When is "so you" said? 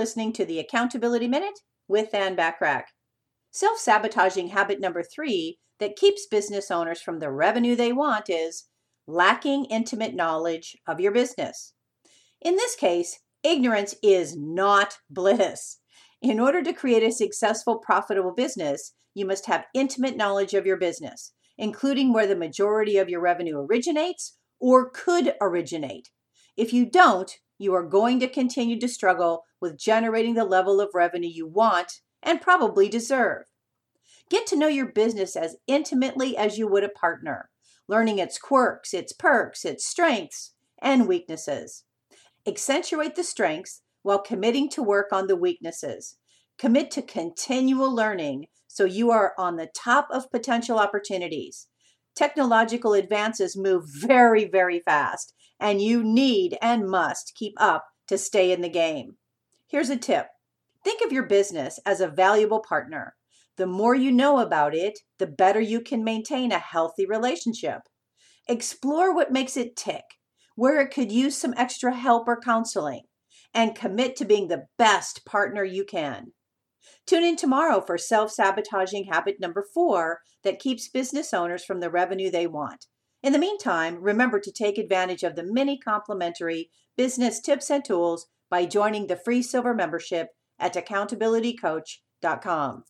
48.68-49.10